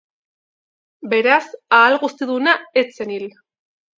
[1.13, 1.43] Beraz,
[1.79, 3.29] Ahalguztiduna ez zen hil.